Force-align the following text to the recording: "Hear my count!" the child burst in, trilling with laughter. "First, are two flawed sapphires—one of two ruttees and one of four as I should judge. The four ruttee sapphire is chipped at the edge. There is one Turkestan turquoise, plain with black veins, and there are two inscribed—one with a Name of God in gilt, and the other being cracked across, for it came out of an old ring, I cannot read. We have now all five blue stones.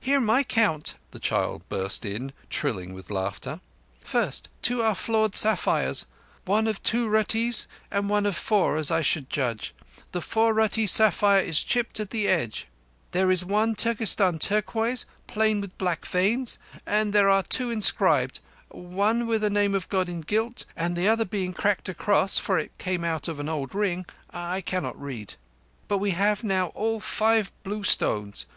"Hear 0.00 0.18
my 0.18 0.42
count!" 0.42 0.96
the 1.12 1.20
child 1.20 1.62
burst 1.68 2.04
in, 2.04 2.32
trilling 2.50 2.94
with 2.94 3.12
laughter. 3.12 3.60
"First, 4.02 4.48
are 4.48 4.58
two 4.60 4.94
flawed 4.94 5.36
sapphires—one 5.36 6.66
of 6.66 6.82
two 6.82 7.08
ruttees 7.08 7.68
and 7.88 8.08
one 8.08 8.26
of 8.26 8.36
four 8.36 8.74
as 8.76 8.90
I 8.90 9.02
should 9.02 9.30
judge. 9.30 9.72
The 10.10 10.20
four 10.20 10.52
ruttee 10.52 10.88
sapphire 10.88 11.42
is 11.42 11.62
chipped 11.62 12.00
at 12.00 12.10
the 12.10 12.26
edge. 12.26 12.66
There 13.12 13.30
is 13.30 13.44
one 13.44 13.76
Turkestan 13.76 14.40
turquoise, 14.40 15.06
plain 15.28 15.60
with 15.60 15.78
black 15.78 16.04
veins, 16.06 16.58
and 16.84 17.12
there 17.12 17.28
are 17.30 17.44
two 17.44 17.70
inscribed—one 17.70 19.28
with 19.28 19.44
a 19.44 19.48
Name 19.48 19.76
of 19.76 19.88
God 19.88 20.08
in 20.08 20.22
gilt, 20.22 20.64
and 20.74 20.96
the 20.96 21.06
other 21.06 21.24
being 21.24 21.54
cracked 21.54 21.88
across, 21.88 22.36
for 22.36 22.58
it 22.58 22.76
came 22.78 23.04
out 23.04 23.28
of 23.28 23.38
an 23.38 23.48
old 23.48 23.72
ring, 23.76 24.06
I 24.32 24.60
cannot 24.60 25.00
read. 25.00 25.34
We 25.88 26.10
have 26.10 26.42
now 26.42 26.70
all 26.74 26.98
five 26.98 27.52
blue 27.62 27.84
stones. 27.84 28.44